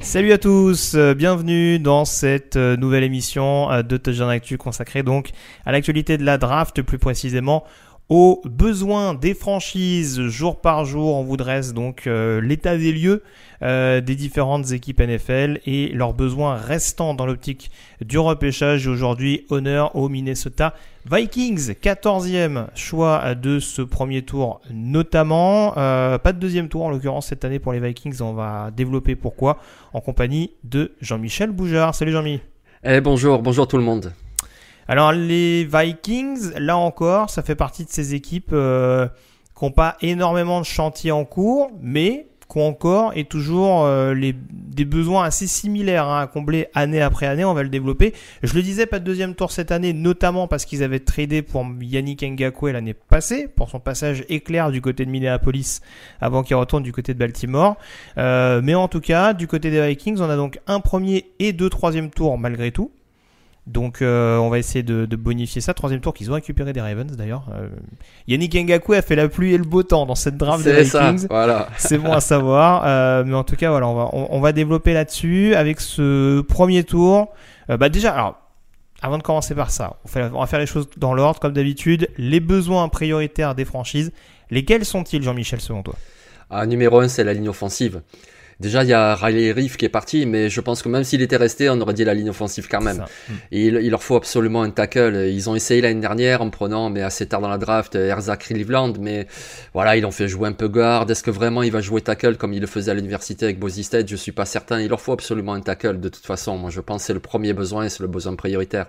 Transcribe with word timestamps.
Salut 0.00 0.32
à 0.32 0.38
tous, 0.38 0.94
euh, 0.94 1.14
bienvenue 1.14 1.78
dans 1.78 2.04
cette 2.04 2.56
euh, 2.56 2.76
nouvelle 2.76 3.04
émission 3.04 3.70
euh, 3.70 3.82
de 3.82 3.96
Touchdown 3.96 4.30
Actu 4.30 4.58
consacrée 4.58 5.02
donc 5.02 5.30
à 5.64 5.72
l'actualité 5.72 6.18
de 6.18 6.24
la 6.24 6.38
draft, 6.38 6.82
plus 6.82 6.98
précisément 6.98 7.64
aux 8.12 8.42
besoins 8.44 9.14
des 9.14 9.32
franchises 9.32 10.20
jour 10.28 10.60
par 10.60 10.84
jour. 10.84 11.16
On 11.16 11.24
vous 11.24 11.38
dresse 11.38 11.72
donc 11.72 12.06
euh, 12.06 12.42
l'état 12.42 12.76
des 12.76 12.92
lieux 12.92 13.22
euh, 13.62 14.02
des 14.02 14.16
différentes 14.16 14.70
équipes 14.72 15.00
NFL 15.00 15.60
et 15.64 15.88
leurs 15.94 16.12
besoins 16.12 16.56
restants 16.56 17.14
dans 17.14 17.24
l'optique 17.24 17.70
du 18.02 18.18
repêchage. 18.18 18.86
Aujourd'hui, 18.86 19.46
honneur 19.48 19.96
aux 19.96 20.10
Minnesota 20.10 20.74
Vikings, 21.10 21.72
14e 21.72 22.66
choix 22.74 23.34
de 23.34 23.58
ce 23.58 23.80
premier 23.80 24.20
tour 24.20 24.60
notamment. 24.70 25.72
Euh, 25.78 26.18
pas 26.18 26.34
de 26.34 26.38
deuxième 26.38 26.68
tour 26.68 26.84
en 26.84 26.90
l'occurrence 26.90 27.28
cette 27.28 27.46
année 27.46 27.60
pour 27.60 27.72
les 27.72 27.80
Vikings. 27.80 28.20
On 28.20 28.34
va 28.34 28.70
développer 28.76 29.16
pourquoi 29.16 29.56
en 29.94 30.02
compagnie 30.02 30.50
de 30.64 30.92
Jean-Michel 31.00 31.50
Boujard. 31.50 31.94
Salut 31.94 32.12
Jean-Mi. 32.12 32.40
Eh 32.84 33.00
bonjour, 33.00 33.40
bonjour 33.40 33.66
tout 33.66 33.78
le 33.78 33.84
monde. 33.84 34.12
Alors 34.88 35.12
les 35.12 35.64
Vikings, 35.64 36.52
là 36.58 36.76
encore, 36.76 37.30
ça 37.30 37.42
fait 37.42 37.54
partie 37.54 37.84
de 37.84 37.90
ces 37.90 38.14
équipes 38.14 38.50
euh, 38.52 39.06
qui 39.56 39.64
n'ont 39.64 39.70
pas 39.70 39.96
énormément 40.00 40.60
de 40.60 40.66
chantiers 40.66 41.12
en 41.12 41.24
cours, 41.24 41.70
mais 41.80 42.26
qui 42.52 42.58
ont 42.58 42.66
encore 42.66 43.12
et 43.14 43.24
toujours 43.24 43.84
euh, 43.84 44.14
des 44.14 44.84
besoins 44.84 45.24
assez 45.24 45.46
similaires 45.46 46.06
hein, 46.06 46.20
à 46.22 46.26
combler 46.26 46.68
année 46.74 47.00
après 47.00 47.26
année. 47.26 47.44
On 47.44 47.54
va 47.54 47.62
le 47.62 47.68
développer. 47.68 48.12
Je 48.42 48.54
le 48.54 48.62
disais, 48.62 48.86
pas 48.86 48.98
de 48.98 49.04
deuxième 49.04 49.34
tour 49.34 49.50
cette 49.50 49.70
année, 49.70 49.92
notamment 49.92 50.48
parce 50.48 50.64
qu'ils 50.64 50.82
avaient 50.82 51.00
tradé 51.00 51.42
pour 51.42 51.64
Yannick 51.80 52.22
Ngakwe 52.22 52.72
l'année 52.72 52.94
passée, 52.94 53.48
pour 53.48 53.70
son 53.70 53.80
passage 53.80 54.24
éclair 54.28 54.70
du 54.70 54.80
côté 54.80 55.06
de 55.06 55.10
Minneapolis 55.10 55.80
avant 56.20 56.42
qu'il 56.42 56.56
retourne 56.56 56.82
du 56.82 56.92
côté 56.92 57.14
de 57.14 57.18
Baltimore. 57.18 57.76
Euh, 58.18 58.60
mais 58.62 58.74
en 58.74 58.88
tout 58.88 59.00
cas, 59.00 59.32
du 59.32 59.46
côté 59.46 59.70
des 59.70 59.86
Vikings, 59.88 60.18
on 60.20 60.28
a 60.28 60.36
donc 60.36 60.58
un 60.66 60.80
premier 60.80 61.26
et 61.38 61.52
deux 61.52 61.70
troisième 61.70 62.10
tours 62.10 62.36
malgré 62.36 62.70
tout. 62.70 62.90
Donc 63.66 64.02
euh, 64.02 64.38
on 64.38 64.48
va 64.48 64.58
essayer 64.58 64.82
de, 64.82 65.06
de 65.06 65.16
bonifier 65.16 65.60
ça. 65.60 65.72
Troisième 65.72 66.00
tour 66.00 66.12
qu'ils 66.14 66.30
ont 66.30 66.34
récupéré 66.34 66.72
des 66.72 66.80
Ravens 66.80 67.16
d'ailleurs. 67.16 67.46
Euh, 67.54 67.68
Yannick 68.26 68.54
Ngakwe 68.54 68.94
a 68.94 69.02
fait 69.02 69.14
la 69.14 69.28
pluie 69.28 69.54
et 69.54 69.58
le 69.58 69.62
beau 69.64 69.82
temps 69.84 70.04
dans 70.04 70.16
cette 70.16 70.36
draft 70.36 70.64
des 70.64 70.84
ça, 70.84 71.12
Vikings. 71.12 71.28
voilà. 71.30 71.68
C'est 71.78 71.98
bon 71.98 72.12
à 72.12 72.20
savoir. 72.20 72.82
Euh, 72.86 73.22
mais 73.24 73.34
en 73.34 73.44
tout 73.44 73.54
cas, 73.56 73.70
voilà, 73.70 73.86
on 73.86 73.94
va, 73.94 74.08
on, 74.12 74.26
on 74.30 74.40
va 74.40 74.52
développer 74.52 74.92
là-dessus 74.94 75.54
avec 75.54 75.80
ce 75.80 76.40
premier 76.40 76.82
tour. 76.84 77.28
Bah 77.68 77.88
déjà, 77.88 78.12
alors, 78.12 78.36
avant 79.00 79.16
de 79.18 79.22
commencer 79.22 79.54
par 79.54 79.70
ça, 79.70 79.96
on, 80.04 80.08
fait- 80.08 80.28
on 80.34 80.40
va 80.40 80.46
faire 80.46 80.58
les 80.58 80.66
choses 80.66 80.88
dans 80.96 81.14
l'ordre 81.14 81.38
comme 81.38 81.52
d'habitude. 81.52 82.08
Les 82.18 82.40
besoins 82.40 82.88
prioritaires 82.88 83.54
des 83.54 83.64
franchises. 83.64 84.12
Lesquels 84.50 84.84
sont-ils, 84.84 85.22
Jean-Michel, 85.22 85.60
selon 85.60 85.82
toi? 85.84 85.94
Ah, 86.50 86.66
numéro 86.66 86.98
1, 87.00 87.08
c'est 87.08 87.24
la 87.24 87.32
ligne 87.32 87.48
offensive. 87.48 88.02
Déjà, 88.62 88.84
il 88.84 88.90
y 88.90 88.92
a 88.92 89.16
Riley 89.16 89.50
Reef 89.50 89.76
qui 89.76 89.84
est 89.84 89.90
parti, 89.90 90.24
mais 90.24 90.48
je 90.48 90.60
pense 90.60 90.82
que 90.82 90.88
même 90.88 91.02
s'il 91.02 91.20
était 91.20 91.36
resté, 91.36 91.68
on 91.68 91.80
aurait 91.80 91.94
dit 91.94 92.04
la 92.04 92.14
ligne 92.14 92.30
offensive 92.30 92.68
quand 92.70 92.80
même. 92.80 92.98
Mm. 92.98 93.32
Et 93.50 93.66
il, 93.66 93.74
il 93.82 93.90
leur 93.90 94.02
faut 94.02 94.14
absolument 94.14 94.62
un 94.62 94.70
tackle. 94.70 95.28
Ils 95.28 95.50
ont 95.50 95.56
essayé 95.56 95.80
l'année 95.80 96.00
dernière 96.00 96.40
en 96.42 96.50
prenant, 96.50 96.88
mais 96.88 97.02
assez 97.02 97.26
tard 97.26 97.40
dans 97.40 97.48
la 97.48 97.58
draft, 97.58 97.96
Erzak 97.96 98.46
Cleveland, 98.46 98.94
mais 99.00 99.26
voilà, 99.74 99.96
ils 99.96 100.02
l'ont 100.02 100.12
fait 100.12 100.28
jouer 100.28 100.48
un 100.48 100.52
peu 100.52 100.68
guard. 100.68 101.10
Est-ce 101.10 101.24
que 101.24 101.32
vraiment 101.32 101.62
il 101.62 101.72
va 101.72 101.80
jouer 101.80 102.00
tackle 102.00 102.36
comme 102.36 102.52
il 102.52 102.60
le 102.60 102.66
faisait 102.68 102.92
à 102.92 102.94
l'université 102.94 103.46
avec 103.46 103.58
Boise 103.58 103.82
State? 103.82 104.08
Je 104.08 104.16
suis 104.16 104.32
pas 104.32 104.46
certain. 104.46 104.80
Il 104.80 104.88
leur 104.88 105.00
faut 105.00 105.12
absolument 105.12 105.54
un 105.54 105.60
tackle 105.60 105.98
de 105.98 106.08
toute 106.08 106.24
façon. 106.24 106.56
Moi, 106.56 106.70
je 106.70 106.80
pense 106.80 107.02
que 107.02 107.06
c'est 107.08 107.14
le 107.14 107.20
premier 107.20 107.52
besoin 107.52 107.84
et 107.84 107.88
c'est 107.88 108.02
le 108.02 108.08
besoin 108.08 108.36
prioritaire. 108.36 108.86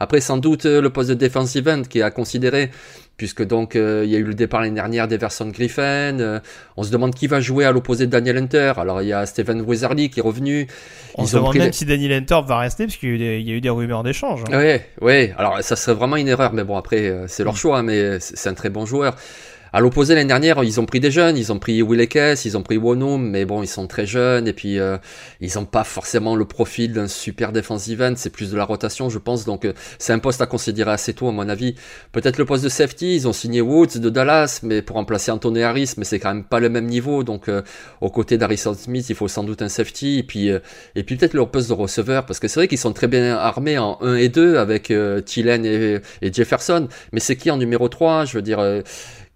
Après, 0.00 0.20
sans 0.20 0.36
doute, 0.36 0.66
euh, 0.66 0.80
le 0.80 0.90
poste 0.90 1.10
de 1.10 1.14
defensive 1.14 1.68
end 1.68 1.82
qui 1.82 1.98
est 1.98 2.02
à 2.02 2.10
considérer, 2.10 2.70
puisque 3.18 3.44
donc 3.46 3.76
euh, 3.76 4.02
il 4.06 4.10
y 4.10 4.16
a 4.16 4.18
eu 4.18 4.22
le 4.24 4.32
départ 4.32 4.62
l'année 4.62 4.74
dernière 4.76 5.06
d'Everson 5.08 5.48
Griffin. 5.48 6.18
euh, 6.20 6.40
on 6.78 6.82
se 6.84 6.90
demande 6.90 7.14
qui 7.14 7.26
va 7.26 7.40
jouer 7.40 7.66
à 7.66 7.72
l'opposé 7.72 8.06
de 8.06 8.10
Daniel 8.12 8.38
Hunter. 8.38 8.72
Alors, 8.78 9.02
il 9.02 9.08
y 9.08 9.12
a 9.12 9.26
Stephen 9.26 9.60
Weatherly 9.60 10.08
qui 10.08 10.20
est 10.20 10.22
revenu. 10.22 10.66
On 11.16 11.24
Ils 11.24 11.28
se 11.28 11.36
demande 11.36 11.56
même 11.56 11.66
les- 11.66 11.72
si 11.72 11.84
Daniel 11.84 12.12
Hunter 12.12 12.40
va 12.46 12.58
rester, 12.58 12.86
parce 12.86 12.96
qu'il 12.96 13.10
y, 13.10 13.12
a 13.12 13.14
eu 13.16 13.18
des- 13.18 13.40
il 13.40 13.48
y 13.48 13.52
a 13.52 13.54
eu 13.56 13.60
des 13.60 13.68
rumeurs 13.68 14.02
d'échange. 14.04 14.44
hein. 14.48 14.56
Ouais. 15.02 15.34
Alors 15.36 15.60
ça 15.62 15.76
serait 15.76 15.94
vraiment 15.96 16.16
une 16.16 16.28
erreur, 16.28 16.52
mais 16.54 16.64
bon 16.64 16.76
après 16.76 17.08
euh, 17.08 17.26
c'est 17.28 17.44
leur 17.44 17.56
choix, 17.56 17.82
mais 17.82 18.20
c'est 18.20 18.36
c'est 18.38 18.48
un 18.48 18.54
très 18.54 18.70
bon 18.70 18.86
joueur. 18.86 19.16
À 19.72 19.80
l'opposé 19.80 20.14
l'année 20.14 20.28
dernière, 20.28 20.62
ils 20.64 20.80
ont 20.80 20.86
pris 20.86 21.00
des 21.00 21.10
jeunes, 21.10 21.36
ils 21.36 21.52
ont 21.52 21.58
pris 21.58 21.82
Willekes, 21.82 22.44
ils 22.44 22.56
ont 22.56 22.62
pris 22.62 22.76
Wonum, 22.76 23.28
mais 23.28 23.44
bon 23.44 23.62
ils 23.62 23.68
sont 23.68 23.86
très 23.86 24.06
jeunes 24.06 24.48
et 24.48 24.52
puis 24.52 24.78
euh, 24.78 24.98
ils 25.40 25.58
ont 25.58 25.64
pas 25.64 25.84
forcément 25.84 26.36
le 26.36 26.44
profil 26.44 26.92
d'un 26.92 27.08
super 27.08 27.52
defensive 27.52 28.02
end, 28.02 28.14
c'est 28.16 28.30
plus 28.30 28.50
de 28.50 28.56
la 28.56 28.64
rotation 28.64 29.10
je 29.10 29.18
pense, 29.18 29.44
donc 29.44 29.64
euh, 29.64 29.72
c'est 29.98 30.12
un 30.12 30.18
poste 30.18 30.40
à 30.40 30.46
considérer 30.46 30.90
assez 30.90 31.12
tôt 31.14 31.28
à 31.28 31.32
mon 31.32 31.48
avis. 31.48 31.74
Peut-être 32.12 32.38
le 32.38 32.44
poste 32.44 32.64
de 32.64 32.68
safety, 32.68 33.14
ils 33.14 33.28
ont 33.28 33.32
signé 33.32 33.60
Woods 33.60 33.98
de 33.98 34.10
Dallas, 34.10 34.60
mais 34.62 34.82
pour 34.82 34.96
remplacer 34.96 35.30
Anthony 35.30 35.62
Harris, 35.62 35.94
mais 35.96 36.04
c'est 36.04 36.18
quand 36.18 36.32
même 36.32 36.44
pas 36.44 36.60
le 36.60 36.68
même 36.68 36.86
niveau, 36.86 37.22
donc 37.24 37.48
euh, 37.48 37.62
aux 38.00 38.10
côtés 38.10 38.38
d'Harrison 38.38 38.74
Smith, 38.74 39.06
il 39.08 39.14
faut 39.14 39.28
sans 39.28 39.44
doute 39.44 39.62
un 39.62 39.68
safety 39.68 40.18
et 40.18 40.22
puis 40.22 40.50
euh, 40.50 40.60
et 40.94 41.02
puis 41.02 41.16
peut-être 41.16 41.34
leur 41.34 41.50
poste 41.50 41.68
de 41.68 41.74
receveur, 41.74 42.26
parce 42.26 42.40
que 42.40 42.48
c'est 42.48 42.60
vrai 42.60 42.68
qu'ils 42.68 42.78
sont 42.78 42.92
très 42.92 43.06
bien 43.06 43.36
armés 43.36 43.78
en 43.78 43.98
1 44.00 44.16
et 44.16 44.28
2 44.28 44.56
avec 44.56 44.90
euh, 44.90 45.20
Thielen 45.20 45.64
et, 45.64 46.00
et 46.22 46.32
Jefferson. 46.32 46.88
Mais 47.12 47.20
c'est 47.20 47.36
qui 47.36 47.50
en 47.50 47.56
numéro 47.56 47.88
3 47.88 48.24
Je 48.24 48.34
veux 48.34 48.42
dire, 48.42 48.58
euh, 48.60 48.82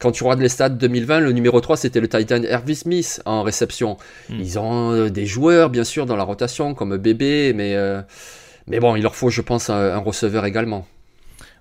quand 0.03 0.11
tu 0.11 0.25
regardes 0.25 0.41
les 0.41 0.49
stats 0.49 0.69
2020, 0.69 1.21
le 1.21 1.33
numéro 1.33 1.61
3 1.61 1.77
c'était 1.77 2.01
le 2.01 2.09
Titan 2.09 2.43
Hervey 2.43 2.75
Smith 2.75 3.23
en 3.25 3.43
réception. 3.43 3.97
Mm. 4.29 4.35
Ils 4.41 4.59
ont 4.59 4.93
euh, 4.93 5.11
des 5.11 5.27
joueurs, 5.27 5.71
bien 5.71 5.85
sûr, 5.85 6.05
dans 6.07 6.17
la 6.17 6.25
rotation, 6.25 6.75
comme 6.75 6.97
Bébé, 6.97 7.53
mais, 7.55 7.77
euh, 7.77 8.03
mais 8.67 8.81
bon, 8.81 8.97
il 8.97 9.03
leur 9.03 9.15
faut, 9.15 9.31
je 9.31 9.41
pense, 9.41 9.71
un, 9.71 9.77
un 9.77 9.99
receveur 9.99 10.45
également. 10.45 10.87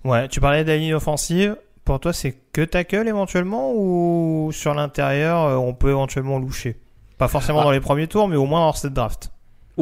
Ouais, 0.04 0.28
tu 0.28 0.40
parlais 0.42 0.64
de 0.64 0.70
la 0.70 0.78
ligne 0.78 0.96
offensive. 0.96 1.56
Pour 1.86 2.00
toi, 2.00 2.14
c'est 2.14 2.36
que 2.54 2.62
tackle 2.62 3.08
éventuellement 3.08 3.74
ou 3.76 4.50
sur 4.52 4.74
l'intérieur, 4.74 5.44
euh, 5.46 5.56
on 5.56 5.74
peut 5.74 5.90
éventuellement 5.90 6.40
loucher? 6.40 6.78
Pas 7.18 7.28
forcément 7.28 7.62
Ah. 7.62 7.66
dans 7.66 7.72
les 7.72 7.80
premiers 7.80 8.08
tours, 8.08 8.28
mais 8.28 8.36
au 8.36 8.46
moins 8.46 8.62
dans 8.62 8.74
cette 8.74 8.94
draft. 8.94 9.32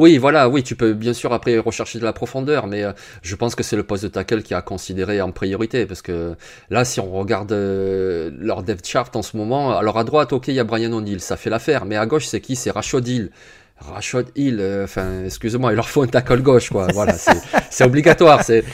Oui, 0.00 0.16
voilà, 0.16 0.48
oui, 0.48 0.62
tu 0.62 0.76
peux 0.76 0.94
bien 0.94 1.12
sûr 1.12 1.30
après 1.34 1.58
rechercher 1.58 1.98
de 1.98 2.04
la 2.04 2.14
profondeur, 2.14 2.66
mais 2.66 2.84
euh, 2.84 2.92
je 3.20 3.36
pense 3.36 3.54
que 3.54 3.62
c'est 3.62 3.76
le 3.76 3.82
poste 3.82 4.02
de 4.04 4.08
tackle 4.08 4.40
qui 4.42 4.54
a 4.54 4.62
considéré 4.62 5.20
en 5.20 5.30
priorité, 5.30 5.84
parce 5.84 6.00
que 6.00 6.36
là, 6.70 6.86
si 6.86 7.00
on 7.00 7.10
regarde 7.10 7.52
euh, 7.52 8.30
leur 8.38 8.62
depth 8.62 8.86
chart 8.86 9.14
en 9.14 9.20
ce 9.20 9.36
moment, 9.36 9.76
alors 9.76 9.98
à 9.98 10.04
droite, 10.04 10.32
ok, 10.32 10.48
il 10.48 10.54
y 10.54 10.58
a 10.58 10.64
Brian 10.64 10.90
O'Neill, 10.92 11.20
ça 11.20 11.36
fait 11.36 11.50
l'affaire, 11.50 11.84
mais 11.84 11.96
à 11.96 12.06
gauche, 12.06 12.24
c'est 12.28 12.40
qui? 12.40 12.56
C'est 12.56 12.70
Rashod 12.70 13.06
Hill. 13.06 13.30
Rashod 13.76 14.28
Hill, 14.36 14.56
euh, 14.58 14.84
enfin, 14.84 15.24
excusez-moi, 15.26 15.72
il 15.72 15.76
leur 15.76 15.90
faut 15.90 16.02
un 16.02 16.06
tackle 16.06 16.40
gauche, 16.40 16.70
quoi. 16.70 16.86
Voilà, 16.94 17.12
c'est 17.12 17.84
obligatoire, 17.84 18.42
c'est 18.42 18.64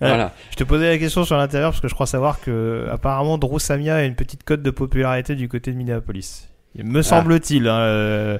voilà. 0.00 0.34
Je 0.52 0.56
te 0.56 0.62
posais 0.62 0.88
la 0.88 0.98
question 0.98 1.24
sur 1.24 1.36
l'intérieur 1.36 1.72
parce 1.72 1.80
que 1.80 1.88
je 1.88 1.94
crois 1.94 2.06
savoir 2.06 2.38
que 2.40 2.86
apparemment 2.92 3.38
Drew 3.38 3.58
Samia 3.58 3.96
a 3.96 4.02
une 4.04 4.14
petite 4.14 4.44
cote 4.44 4.62
de 4.62 4.70
popularité 4.70 5.34
du 5.34 5.48
côté 5.48 5.72
de 5.72 5.76
Minneapolis. 5.76 6.46
Me 6.76 7.02
semble-t-il. 7.02 7.66
hein, 7.66 8.38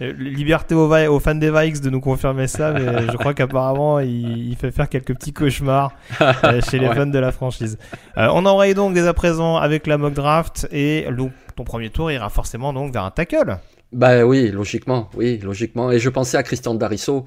liberté 0.00 0.74
aux, 0.74 0.90
aux 0.92 1.20
fans 1.20 1.34
des 1.34 1.50
Vikes 1.50 1.80
de 1.80 1.90
nous 1.90 2.00
confirmer 2.00 2.46
ça, 2.46 2.72
mais 2.72 3.08
je 3.10 3.16
crois 3.16 3.34
qu'apparemment 3.34 3.98
il, 4.00 4.48
il 4.50 4.56
fait 4.56 4.70
faire 4.70 4.88
quelques 4.88 5.14
petits 5.14 5.32
cauchemars 5.32 5.92
euh, 6.20 6.60
chez 6.70 6.78
les 6.78 6.88
Ouais. 6.88 6.94
fans 6.94 7.06
de 7.06 7.18
la 7.18 7.32
franchise. 7.32 7.78
Euh, 8.16 8.28
on 8.32 8.44
enraye 8.46 8.74
donc 8.74 8.94
dès 8.94 9.06
à 9.06 9.12
présent 9.14 9.56
avec 9.56 9.86
la 9.86 9.98
mock 9.98 10.14
draft 10.14 10.66
et 10.72 11.06
le- 11.10 11.30
ton 11.56 11.64
premier 11.64 11.90
tour 11.90 12.10
ira 12.10 12.28
forcément 12.30 12.72
donc 12.72 12.92
vers 12.92 13.04
un 13.04 13.10
tackle. 13.10 13.58
Bah 13.92 14.24
oui, 14.24 14.52
logiquement, 14.52 15.10
oui, 15.16 15.38
logiquement. 15.38 15.90
Et 15.90 15.98
je 15.98 16.08
pensais 16.10 16.36
à 16.36 16.44
Christian 16.44 16.74
Darisso. 16.74 17.24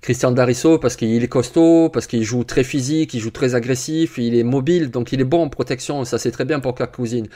Christian 0.00 0.32
Darisso 0.32 0.76
parce 0.78 0.96
qu'il 0.96 1.22
est 1.22 1.28
costaud, 1.28 1.88
parce 1.88 2.08
qu'il 2.08 2.24
joue 2.24 2.42
très 2.42 2.64
physique, 2.64 3.14
il 3.14 3.20
joue 3.20 3.30
très 3.30 3.54
agressif, 3.54 4.18
il 4.18 4.34
est 4.34 4.42
mobile, 4.42 4.90
donc 4.90 5.12
il 5.12 5.20
est 5.20 5.24
bon 5.24 5.42
en 5.44 5.48
protection, 5.48 6.04
ça 6.04 6.18
c'est 6.18 6.32
très 6.32 6.44
bien 6.44 6.58
pour 6.58 6.74
Cousine. 6.74 7.28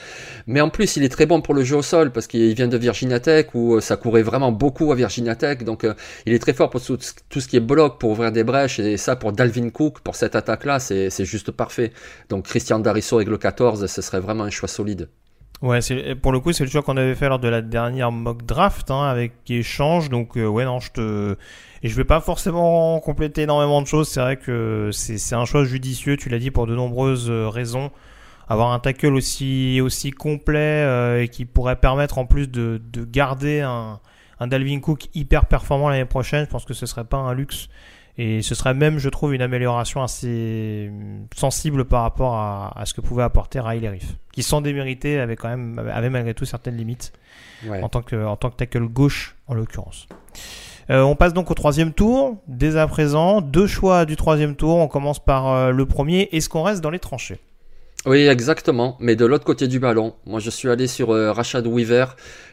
Mais 0.49 0.61
en 0.61 0.71
plus, 0.71 0.97
il 0.97 1.05
est 1.05 1.09
très 1.09 1.27
bon 1.27 1.41
pour 1.41 1.55
le 1.55 1.63
jeu 1.63 1.77
au 1.77 1.83
sol 1.83 2.11
parce 2.11 2.27
qu'il 2.27 2.53
vient 2.55 2.67
de 2.67 2.77
Virginia 2.77 3.21
Tech 3.21 3.47
où 3.55 3.77
euh, 3.77 3.81
ça 3.81 3.97
courait 3.97 4.23
vraiment 4.23 4.51
beaucoup 4.51 4.91
à 4.91 4.97
Virginia 4.97 5.37
Tech, 5.37 5.59
donc 5.59 5.85
euh, 5.85 5.95
il 6.27 6.33
est 6.33 6.41
très 6.41 6.53
fort 6.53 6.71
pour 6.71 6.83
tout, 6.83 6.99
ce 7.01 7.49
qui 7.49 7.57
est 7.57 7.61
bloc, 7.61 8.01
pour 8.01 8.11
ouvrir 8.11 8.33
des 8.33 8.43
brèches 8.43 8.81
et 8.81 8.97
ça 8.97 9.15
pour 9.15 9.33
Dalvin 9.33 9.71
Cook, 9.71 10.01
pour 10.01 10.17
cette 10.17 10.35
attaque-là, 10.35 10.81
c'est 10.81 11.25
juste 11.25 11.53
parfait. 11.53 11.93
Donc 12.29 12.47
Christian 12.47 12.81
Darisso 12.81 13.17
avec 13.17 13.29
le 13.29 13.39
14, 13.39 13.87
ce 13.87 14.03
serait 14.03 14.21
vraiment 14.21 14.45
un 14.45 14.51
choix 14.51 14.69
solide. 14.69 15.09
Ouais, 15.65 15.81
pour 16.21 16.31
le 16.31 16.41
coup, 16.41 16.53
c'est 16.53 16.65
le 16.65 16.69
choix 16.69 16.83
qu'on 16.83 16.99
avait 16.99 17.15
fait 17.15 17.27
lors 17.27 17.39
de 17.39 17.49
la 17.49 17.63
dernière 17.63 18.13
mock 18.13 18.45
draft 18.45 18.91
hein, 18.91 19.05
avec 19.05 19.33
échange. 19.49 20.11
Donc, 20.11 20.37
euh, 20.37 20.47
ouais, 20.47 20.67
non, 20.67 20.79
je 20.79 20.93
te. 20.93 21.37
Et 21.83 21.89
je 21.89 21.97
vais 21.97 22.05
pas 22.05 22.21
forcément 22.21 23.01
compléter 23.01 23.43
énormément 23.43 23.81
de 23.81 23.87
choses. 23.87 24.09
C'est 24.09 24.21
vrai 24.21 24.37
que 24.37 24.91
c'est 24.93 25.35
un 25.35 25.47
choix 25.47 25.65
judicieux, 25.65 26.19
tu 26.19 26.29
l'as 26.29 26.39
dit, 26.39 26.51
pour 26.51 26.67
de 26.67 26.75
nombreuses 26.75 27.31
euh, 27.31 27.49
raisons. 27.49 27.91
Avoir 28.47 28.73
un 28.73 28.79
tackle 28.79 29.15
aussi, 29.15 29.81
aussi 29.81 30.11
complet 30.11 30.85
euh, 30.85 31.23
et 31.23 31.29
qui 31.29 31.47
pourrait 31.47 31.77
permettre 31.77 32.19
en 32.19 32.27
plus 32.27 32.47
de, 32.47 32.79
de 32.93 33.05
garder 33.07 33.63
un, 33.63 34.01
un 34.41 34.47
Dalvin 34.47 34.81
Cook 34.81 35.09
hyper 35.15 35.47
performant 35.47 35.89
l'année 35.89 36.05
prochaine, 36.05 36.45
je 36.45 36.51
pense 36.51 36.67
que 36.67 36.75
ce 36.75 36.85
serait 36.85 37.05
pas 37.05 37.17
un 37.17 37.33
luxe. 37.33 37.69
Et 38.17 38.43
ce 38.43 38.55
serait 38.55 38.75
même, 38.75 38.99
je 38.99 39.09
trouve, 39.09 39.35
une 39.35 39.43
amélioration 39.43 40.03
assez 40.03 40.91
sensible 41.35 41.85
par 41.85 42.03
rapport 42.03 42.35
à, 42.35 42.83
ce 42.85 42.95
que 42.95 43.01
pouvait 43.01 43.25
apporter 43.25 43.59
Riley 43.59 43.89
Riff, 43.89 44.17
qui 44.33 44.43
sans 44.43 44.61
démériter 44.61 45.19
avait 45.19 45.37
quand 45.37 45.49
même, 45.49 45.79
avait 45.93 46.11
malgré 46.11 46.33
tout 46.33 46.45
certaines 46.45 46.77
limites 46.77 47.13
en 47.69 47.89
tant 47.89 48.03
que, 48.03 48.25
en 48.25 48.37
tant 48.37 48.51
que 48.51 48.57
tackle 48.57 48.87
gauche 48.87 49.35
en 49.49 49.55
l'occurrence. 49.55 50.07
Euh, 50.91 51.03
on 51.03 51.17
passe 51.17 51.33
donc 51.33 51.51
au 51.51 51.55
troisième 51.55 51.93
tour. 51.93 52.37
Dès 52.47 52.77
à 52.77 52.87
présent, 52.87 53.41
deux 53.41 53.67
choix 53.67 54.05
du 54.05 54.17
troisième 54.17 54.55
tour. 54.55 54.77
On 54.77 54.89
commence 54.89 55.19
par 55.19 55.49
euh, 55.49 55.71
le 55.71 55.87
premier. 55.87 56.29
Est-ce 56.33 56.49
qu'on 56.49 56.63
reste 56.63 56.83
dans 56.83 56.91
les 56.91 56.99
tranchées? 56.99 57.41
Oui, 58.07 58.27
exactement. 58.27 58.99
Mais 59.01 59.17
de 59.17 59.25
l'autre 59.25 59.47
côté 59.47 59.67
du 59.67 59.79
ballon, 59.79 60.13
moi 60.27 60.39
je 60.39 60.51
suis 60.51 60.69
allé 60.69 60.87
sur 60.87 61.11
euh, 61.11 61.33
Rashad 61.33 61.67
Weaver, 61.67 62.05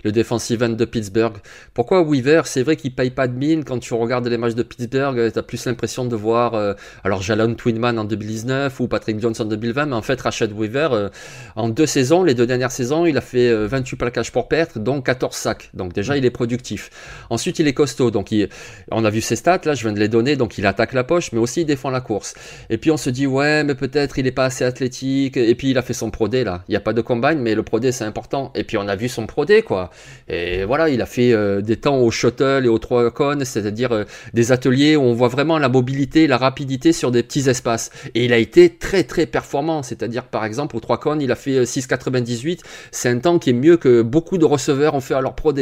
le 0.06 0.14
defensive 0.14 0.64
end 0.64 0.70
de 0.70 0.86
Pittsburgh. 0.86 1.34
Pourquoi 1.74 2.04
Weaver? 2.04 2.44
C'est 2.46 2.64
vrai 2.64 2.78
qu'il 2.78 2.96
paye 2.96 3.10
pas 3.10 3.28
de 3.28 3.36
mine. 3.36 3.66
Quand 3.66 3.78
tu 3.80 3.94
regardes 3.94 4.26
les 4.28 4.38
matchs 4.38 4.56
de 4.56 4.64
Pittsburgh, 4.64 5.20
euh, 5.20 5.30
tu 5.30 5.38
as 5.38 5.44
plus 5.44 5.66
l'impression 5.66 6.06
de 6.06 6.16
voir 6.16 6.54
euh, 6.54 6.74
alors 7.04 7.22
Jalen 7.22 7.58
Twinman 7.58 8.00
en 8.00 8.06
2019 8.06 8.80
ou 8.80 8.88
Patrick 8.88 9.20
Jones 9.20 9.34
en 9.40 9.44
2020. 9.44 9.88
Mais 9.88 9.96
en 9.96 10.02
fait, 10.02 10.22
Rashad 10.22 10.54
Weaver, 10.54 11.10
en 11.58 11.68
deux 11.68 11.86
saisons, 11.86 12.24
les 12.24 12.34
deux 12.34 12.48
dernières 12.48 12.72
saisons, 12.72 13.06
il 13.06 13.18
a 13.18 13.22
fait 13.22 13.54
28 13.54 13.98
plaquages 13.98 14.32
pour 14.32 14.48
perte, 14.48 14.78
dont 14.78 15.02
14 15.02 15.36
sacs. 15.36 15.70
Donc 15.74 15.92
déjà, 15.92 16.16
il 16.16 16.24
est 16.24 16.32
productif. 16.32 16.92
Ensuite, 17.30 17.60
il 17.60 17.68
est 17.68 17.74
costaud. 17.74 18.10
Donc 18.10 18.32
il, 18.32 18.48
on 18.90 19.04
a 19.04 19.10
vu 19.10 19.20
ses 19.20 19.36
stats, 19.36 19.60
là, 19.66 19.74
je 19.74 19.84
viens 19.84 19.92
de 19.94 20.00
les 20.00 20.08
donner. 20.08 20.38
Donc 20.38 20.58
il 20.58 20.66
attaque 20.66 20.94
la 20.94 21.04
poche, 21.04 21.34
mais 21.34 21.40
aussi 21.40 21.62
il 21.62 21.66
défend 21.66 21.90
la 21.90 22.00
course. 22.00 22.36
Et 22.70 22.78
puis 22.78 22.90
on 22.90 22.98
se 22.98 23.10
dit, 23.10 23.28
ouais, 23.28 23.66
mais 23.66 23.76
peut-être 23.76 24.18
il 24.18 24.28
est 24.28 24.32
pas 24.32 24.46
assez 24.46 24.64
athlétique 24.64 25.41
et 25.50 25.56
puis 25.56 25.72
il 25.72 25.78
a 25.78 25.82
fait 25.82 25.94
son 25.94 26.12
Pro 26.12 26.28
là. 26.28 26.64
Il 26.68 26.72
n'y 26.72 26.76
a 26.76 26.80
pas 26.80 26.94
de 26.94 27.02
combine, 27.02 27.40
mais 27.40 27.56
le 27.56 27.64
Pro 27.64 27.80
c'est 27.82 28.04
important. 28.04 28.52
Et 28.56 28.64
puis 28.64 28.78
on 28.78 28.88
a 28.88 28.96
vu 28.96 29.10
son 29.10 29.28
Pro 29.28 29.46
quoi. 29.66 29.90
Et 30.28 30.64
voilà, 30.66 30.90
il 30.90 31.02
a 31.02 31.06
fait 31.06 31.34
euh, 31.34 31.62
des 31.62 31.78
temps 31.78 31.98
au 32.00 32.12
shuttle 32.12 32.62
et 32.66 32.68
au 32.68 32.80
trois 32.80 33.12
cônes, 33.12 33.44
c'est-à-dire 33.46 33.92
euh, 33.92 34.04
des 34.34 34.52
ateliers 34.52 34.96
où 34.96 35.02
on 35.02 35.14
voit 35.14 35.28
vraiment 35.28 35.58
la 35.58 35.70
mobilité, 35.70 36.28
la 36.28 36.38
rapidité 36.38 36.94
sur 36.94 37.12
des 37.12 37.24
petits 37.24 37.50
espaces. 37.50 37.92
Et 38.16 38.26
il 38.26 38.34
a 38.34 38.38
été 38.38 38.70
très 38.70 39.04
très 39.04 39.26
performant, 39.26 39.84
c'est-à-dire 39.84 40.26
par 40.26 40.46
exemple 40.46 40.76
au 40.76 40.80
trois 40.80 41.00
cônes, 41.00 41.22
il 41.22 41.32
a 41.32 41.36
fait 41.36 41.64
6,98. 41.64 42.52
Euh, 42.52 42.62
c'est 42.92 43.10
un 43.10 43.20
temps 43.20 43.40
qui 43.40 43.50
est 43.50 43.54
mieux 43.54 43.78
que 43.78 44.02
beaucoup 44.02 44.38
de 44.38 44.46
receveurs 44.46 44.96
ont 44.96 45.02
fait 45.02 45.14
à 45.14 45.22
leur 45.22 45.36
Pro 45.36 45.54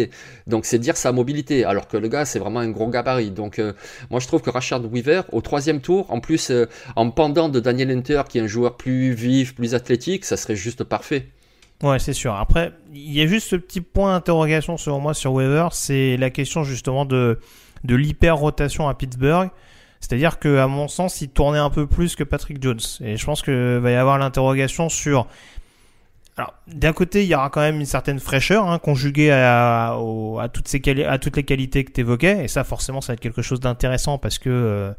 Donc 0.48 0.66
c'est 0.66 0.80
dire 0.80 0.98
sa 0.98 1.12
mobilité, 1.12 1.64
alors 1.66 1.88
que 1.88 1.98
le 1.98 2.08
gars 2.08 2.26
c'est 2.26 2.40
vraiment 2.40 2.60
un 2.60 2.70
gros 2.70 2.90
gabarit. 2.90 3.32
Donc 3.32 3.62
moi 4.10 4.20
je 4.20 4.28
trouve 4.28 4.42
que 4.42 4.50
Rashard 4.50 4.86
Weaver 4.92 5.22
au 5.32 5.42
troisième 5.42 5.82
tour, 5.82 6.06
en 6.10 6.20
plus 6.20 6.52
en 6.96 7.10
pendant 7.12 7.50
de 7.50 7.60
Daniel 7.60 7.92
Hunter 7.92 8.24
qui 8.30 8.38
est 8.38 8.42
un 8.42 8.48
joueur 8.48 8.78
plus 8.78 9.14
vif, 9.14 9.56
plus 9.56 9.69
athlétique 9.74 10.26
ça 10.26 10.38
serait 10.38 10.56
juste 10.56 10.84
parfait. 10.84 11.30
Ouais, 11.82 11.98
c'est 11.98 12.14
sûr. 12.14 12.36
Après, 12.36 12.74
il 12.94 13.14
y 13.14 13.22
a 13.22 13.28
juste 13.28 13.48
ce 13.48 13.56
petit 13.56 13.80
point 13.80 14.14
d'interrogation 14.14 14.76
selon 14.76 15.00
moi 15.00 15.14
sur 15.14 15.32
Weaver, 15.34 15.70
c'est 15.72 16.18
la 16.18 16.30
question 16.30 16.64
justement 16.66 17.06
de, 17.06 17.40
de 17.86 17.96
l'hyper-rotation 17.96 18.90
à 18.90 18.94
Pittsburgh. 18.96 19.50
C'est-à-dire 20.02 20.40
que, 20.40 20.58
à 20.58 20.68
mon 20.68 20.88
sens, 20.88 21.22
il 21.22 21.30
tournait 21.30 21.60
un 21.60 21.70
peu 21.70 21.88
plus 21.88 22.16
que 22.16 22.24
Patrick 22.24 22.62
Jones. 22.62 22.80
Et 23.02 23.18
je 23.18 23.26
pense 23.26 23.42
qu'il 23.42 23.54
va 23.54 23.92
y 23.92 23.96
avoir 23.96 24.18
l'interrogation 24.18 24.90
sur. 24.90 25.28
Alors, 26.38 26.54
d'un 26.68 26.94
côté, 26.94 27.24
il 27.24 27.28
y 27.28 27.36
aura 27.36 27.50
quand 27.50 27.60
même 27.60 27.80
une 27.80 27.86
certaine 27.86 28.20
fraîcheur, 28.20 28.66
hein, 28.68 28.80
conjuguée 28.80 29.32
à, 29.32 29.92
à, 29.92 30.50
toutes 30.50 30.70
ces 30.70 30.82
à 31.06 31.18
toutes 31.18 31.36
les 31.36 31.44
qualités 31.44 31.84
que 31.84 31.92
tu 31.92 32.02
évoquais. 32.02 32.46
Et 32.46 32.48
ça, 32.48 32.64
forcément, 32.64 33.02
ça 33.02 33.08
va 33.08 33.14
être 33.16 33.20
quelque 33.20 33.42
chose 33.42 33.60
d'intéressant 33.60 34.18
parce 34.18 34.38
que 34.38 34.50
euh, 34.50 34.92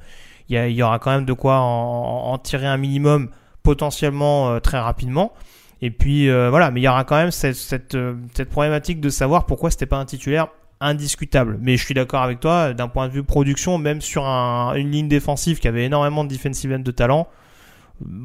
il 0.50 0.58
y, 0.72 0.82
aura 0.82 0.98
quand 0.98 1.10
même 1.10 1.24
de 1.24 1.32
quoi 1.32 1.58
en 1.60 2.36
tirer 2.38 2.66
un 2.66 2.76
minimum 2.76 3.30
potentiellement 3.70 4.50
euh, 4.50 4.58
très 4.58 4.80
rapidement. 4.80 5.32
Et 5.80 5.92
puis 5.92 6.28
euh, 6.28 6.50
voilà, 6.50 6.72
mais 6.72 6.80
il 6.80 6.84
y 6.84 6.88
aura 6.88 7.04
quand 7.04 7.14
même 7.14 7.30
cette, 7.30 7.54
cette, 7.54 7.94
euh, 7.94 8.14
cette 8.34 8.50
problématique 8.50 9.00
de 9.00 9.08
savoir 9.10 9.46
pourquoi 9.46 9.70
c'était 9.70 9.86
pas 9.86 9.98
un 9.98 10.04
titulaire 10.04 10.48
indiscutable. 10.80 11.56
Mais 11.60 11.76
je 11.76 11.84
suis 11.84 11.94
d'accord 11.94 12.22
avec 12.22 12.40
toi, 12.40 12.74
d'un 12.74 12.88
point 12.88 13.06
de 13.06 13.12
vue 13.12 13.22
production, 13.22 13.78
même 13.78 14.00
sur 14.00 14.26
un, 14.26 14.74
une 14.74 14.90
ligne 14.90 15.06
défensive 15.06 15.60
qui 15.60 15.68
avait 15.68 15.84
énormément 15.84 16.24
de 16.24 16.30
defensive 16.30 16.72
end 16.72 16.80
de 16.80 16.90
talent, 16.90 17.28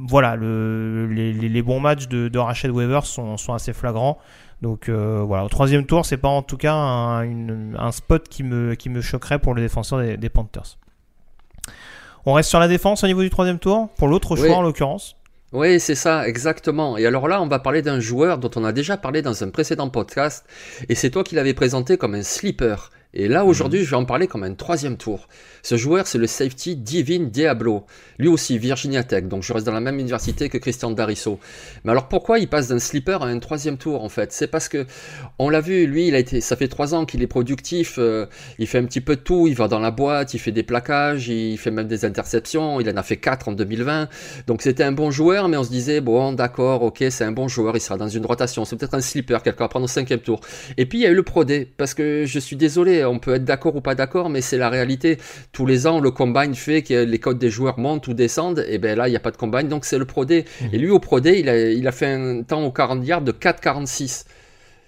voilà, 0.07 0.35
le, 0.35 1.05
les, 1.11 1.31
les, 1.33 1.61
bons 1.61 1.79
matchs 1.79 2.07
de, 2.07 2.27
de 2.27 2.39
Rachel 2.39 2.71
Weaver 2.71 3.01
sont, 3.03 3.37
sont 3.37 3.53
assez 3.53 3.73
flagrants. 3.73 4.17
Donc 4.61 4.89
voilà, 4.89 5.43
au 5.43 5.49
troisième 5.49 5.85
tour, 5.85 6.05
c'est 6.05 6.17
pas 6.17 6.29
en 6.29 6.41
tout 6.41 6.57
cas 6.57 6.73
un, 6.73 7.75
un, 7.75 7.91
spot 7.91 8.29
qui 8.29 8.41
me, 8.43 8.73
qui 8.75 8.89
me 8.89 9.01
choquerait 9.01 9.37
pour 9.37 9.53
le 9.53 9.61
défenseur 9.61 9.99
des, 9.99 10.15
des, 10.15 10.29
Panthers. 10.29 10.77
On 12.25 12.33
reste 12.33 12.49
sur 12.49 12.59
la 12.59 12.69
défense 12.69 13.03
au 13.03 13.07
niveau 13.07 13.21
du 13.21 13.29
troisième 13.29 13.59
tour, 13.59 13.89
pour 13.97 14.07
l'autre 14.07 14.37
choix 14.37 14.55
en 14.55 14.61
l'occurrence. 14.61 15.17
Oui, 15.55 15.79
c'est 15.79 15.95
ça, 15.95 16.27
exactement. 16.27 16.97
Et 16.97 17.05
alors 17.05 17.29
là, 17.29 17.41
on 17.41 17.47
va 17.47 17.59
parler 17.59 17.81
d'un 17.81 18.01
joueur 18.01 18.39
dont 18.39 18.51
on 18.57 18.65
a 18.65 18.73
déjà 18.73 18.97
parlé 18.97 19.21
dans 19.21 19.41
un 19.41 19.49
précédent 19.49 19.89
podcast, 19.89 20.45
et 20.89 20.95
c'est 20.95 21.09
toi 21.09 21.23
qui 21.23 21.35
l'avais 21.35 21.53
présenté 21.53 21.97
comme 21.97 22.13
un 22.13 22.23
sleeper. 22.23 22.91
Et 23.15 23.27
là, 23.29 23.45
aujourd'hui, 23.45 23.79
mhm. 23.79 23.85
je 23.85 23.89
vais 23.91 23.95
en 23.95 24.05
parler 24.05 24.27
comme 24.27 24.43
un 24.43 24.53
troisième 24.53 24.97
tour. 24.97 25.27
Ce 25.63 25.77
joueur, 25.77 26.05
c'est 26.05 26.17
le 26.17 26.27
safety 26.27 26.75
Divine 26.75 27.29
Diablo. 27.29 27.85
Lui 28.19 28.27
aussi, 28.27 28.57
Virginia 28.57 29.03
Tech. 29.03 29.23
Donc, 29.23 29.41
je 29.41 29.53
reste 29.53 29.65
dans 29.65 29.71
la 29.71 29.79
même 29.79 29.97
université 29.99 30.49
que 30.49 30.57
Christian 30.57 30.91
Darisso. 30.91 31.39
Mais 31.83 31.91
alors, 31.91 32.07
pourquoi 32.07 32.39
il 32.39 32.47
passe 32.47 32.67
d'un 32.67 32.77
sleeper 32.77 33.23
à 33.23 33.27
un 33.27 33.39
troisième 33.39 33.77
tour, 33.77 34.03
en 34.03 34.09
fait? 34.09 34.31
C'est 34.31 34.47
parce 34.47 34.69
que, 34.69 34.85
on 35.39 35.49
l'a 35.49 35.61
vu, 35.61 35.87
lui, 35.87 36.09
il 36.09 36.15
a 36.15 36.19
été, 36.19 36.41
ça 36.41 36.55
fait 36.55 36.67
trois 36.67 36.93
ans 36.93 37.05
qu'il 37.05 37.23
est 37.23 37.27
productif. 37.27 37.95
Euh, 37.97 38.27
il 38.59 38.67
fait 38.67 38.77
un 38.77 38.85
petit 38.85 39.01
peu 39.01 39.15
de 39.15 39.21
tout. 39.21 39.47
Il 39.47 39.55
va 39.55 39.67
dans 39.67 39.79
la 39.79 39.91
boîte, 39.91 40.33
il 40.33 40.39
fait 40.39 40.51
des 40.51 40.63
plaquages, 40.63 41.29
il 41.29 41.57
fait 41.57 41.71
même 41.71 41.87
des 41.87 42.05
interceptions. 42.05 42.79
Il 42.81 42.89
en 42.89 42.97
a 42.97 43.03
fait 43.03 43.17
quatre 43.17 43.47
en 43.47 43.53
2020. 43.53 44.09
Donc, 44.47 44.61
c'était 44.61 44.83
un 44.83 44.91
bon 44.91 45.09
joueur, 45.09 45.47
mais 45.47 45.57
on 45.57 45.63
se 45.63 45.71
disait, 45.71 46.01
bon, 46.01 46.33
d'accord, 46.33 46.83
ok, 46.83 47.03
c'est 47.09 47.23
un 47.23 47.31
bon 47.31 47.47
joueur. 47.47 47.77
Il 47.77 47.81
sera 47.81 47.97
dans 47.97 48.09
une 48.09 48.25
rotation. 48.25 48.65
C'est 48.65 48.75
peut-être 48.75 48.93
un 48.93 49.01
sleeper, 49.01 49.41
quelqu'un 49.41 49.63
va 49.63 49.69
prendre 49.69 49.85
au 49.85 49.89
cinquième 49.89 50.19
tour. 50.19 50.41
Et 50.77 50.85
puis, 50.85 50.99
il 50.99 51.01
y 51.01 51.07
a 51.07 51.09
eu 51.09 51.15
le 51.15 51.23
Pro. 51.23 51.45
Parce 51.77 51.93
que 51.93 52.25
je 52.25 52.39
suis 52.39 52.55
désolé, 52.55 53.04
on 53.05 53.19
peut 53.19 53.35
être 53.35 53.45
d'accord 53.45 53.75
ou 53.75 53.81
pas 53.81 53.95
d'accord, 53.95 54.29
mais 54.29 54.41
c'est 54.41 54.57
la 54.57 54.69
réalité. 54.69 55.17
Tous 55.51 55.65
les 55.65 55.87
ans, 55.87 55.99
le 55.99 56.11
combine 56.11 56.55
fait 56.55 56.81
que 56.81 57.03
les 57.03 57.19
codes 57.19 57.39
des 57.39 57.49
joueurs 57.49 57.79
montent 57.79 58.07
ou 58.07 58.13
descendent, 58.13 58.65
et 58.67 58.77
ben 58.77 58.97
là, 58.97 59.07
il 59.07 59.11
n'y 59.11 59.17
a 59.17 59.21
pas 59.21 59.31
de 59.31 59.37
combine, 59.37 59.67
donc 59.67 59.85
c'est 59.85 59.97
le 59.97 60.05
Pro. 60.05 60.25
Mmh. 60.25 60.43
Et 60.73 60.77
lui, 60.77 60.89
au 60.89 60.99
Pro 60.99 61.19
il 61.19 61.49
a, 61.49 61.71
il 61.71 61.87
a 61.87 61.91
fait 61.91 62.07
un 62.07 62.43
temps 62.43 62.63
au 62.63 62.71
40 62.71 63.05
yards 63.05 63.21
de 63.21 63.31
4,46. 63.31 64.25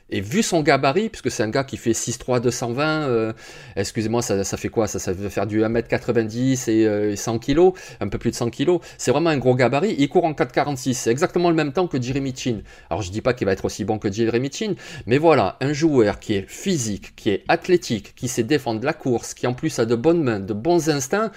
Et 0.10 0.22
vu 0.22 0.42
son 0.42 0.62
gabarit, 0.62 1.10
puisque 1.10 1.30
c'est 1.30 1.44
un 1.44 1.50
gars 1.50 1.66
qui 1.66 1.76
fait 1.76 1.92
6'3 1.92 2.40
220, 2.40 3.10
euh, 3.10 3.34
excusez-moi, 3.76 4.22
ça, 4.22 4.42
ça, 4.46 4.56
fait 4.56 4.70
quoi? 4.70 4.88
Ça, 4.88 5.00
ça 5.00 5.12
veut 5.12 5.28
faire 5.28 5.48
du 5.48 5.62
1m90 5.62 6.70
et 6.70 7.16
100 7.16 7.36
euh, 7.36 7.40
kg, 7.40 7.78
un 8.00 8.08
peu 8.08 8.18
plus 8.18 8.32
de 8.32 8.36
100 8.36 8.50
kg. 8.52 8.78
C'est 8.98 9.12
vraiment 9.12 9.32
un 9.32 9.38
gros 9.38 9.56
gabarit. 9.56 9.96
Il 9.98 10.08
court 10.08 10.24
en 10.24 10.32
4,46. 10.32 10.94
C'est 10.94 11.12
exactement 11.12 11.50
le 11.50 11.56
même 11.56 11.74
temps 11.74 11.88
que 11.88 12.02
Jeremy 12.02 12.34
Chin. 12.34 12.60
Alors 12.90 13.02
je 13.02 13.12
dis 13.12 13.22
pas 13.22 13.34
qu'il 13.34 13.46
va 13.46 13.52
être 13.52 13.66
aussi 13.66 13.84
bon 13.84 14.00
que 14.00 14.12
Jeremy 14.12 14.50
Chin, 14.52 14.76
mais 15.08 15.18
voilà, 15.18 15.58
un 15.60 15.74
joueur 15.74 16.20
qui 16.20 16.36
est 16.36 16.50
physique, 16.50 17.16
qui 17.18 17.30
est 17.32 17.44
athlétique, 17.50 18.16
qui 18.16 18.30
sait 18.30 18.44
défendre 18.44 18.86
la 18.86 18.94
course, 18.94 19.34
qui 19.34 19.46
en 19.46 19.54
plus 19.54 19.78
a 19.80 19.86
de 19.86 19.96
bonnes 19.96 20.24
mains, 20.24 20.40
de 20.40 20.54
bons 20.54 20.90
instincts. 20.90 21.32